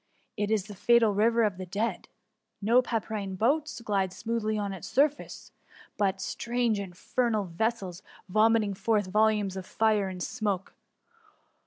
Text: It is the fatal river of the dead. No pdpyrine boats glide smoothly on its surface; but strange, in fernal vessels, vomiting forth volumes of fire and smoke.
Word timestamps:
It 0.35 0.49
is 0.49 0.63
the 0.63 0.73
fatal 0.73 1.13
river 1.13 1.43
of 1.43 1.57
the 1.59 1.65
dead. 1.67 2.07
No 2.59 2.81
pdpyrine 2.81 3.37
boats 3.37 3.81
glide 3.81 4.11
smoothly 4.11 4.57
on 4.57 4.73
its 4.73 4.87
surface; 4.87 5.51
but 5.95 6.19
strange, 6.19 6.79
in 6.79 6.93
fernal 6.93 7.45
vessels, 7.45 8.01
vomiting 8.27 8.73
forth 8.73 9.05
volumes 9.05 9.55
of 9.55 9.67
fire 9.67 10.07
and 10.09 10.23
smoke. 10.23 10.73